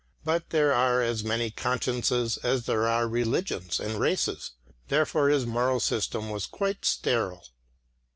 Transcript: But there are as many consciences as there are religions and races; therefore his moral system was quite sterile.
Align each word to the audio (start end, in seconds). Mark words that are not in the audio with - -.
But 0.25 0.49
there 0.49 0.73
are 0.73 1.03
as 1.03 1.23
many 1.23 1.51
consciences 1.51 2.37
as 2.37 2.65
there 2.65 2.87
are 2.87 3.07
religions 3.07 3.79
and 3.79 3.99
races; 3.99 4.53
therefore 4.87 5.29
his 5.29 5.45
moral 5.45 5.79
system 5.79 6.31
was 6.31 6.47
quite 6.47 6.85
sterile. 6.85 7.45